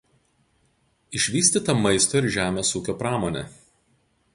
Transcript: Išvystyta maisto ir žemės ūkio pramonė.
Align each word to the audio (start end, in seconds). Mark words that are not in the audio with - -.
Išvystyta 1.19 1.77
maisto 1.83 2.21
ir 2.21 2.29
žemės 2.39 2.73
ūkio 2.81 2.97
pramonė. 3.05 3.47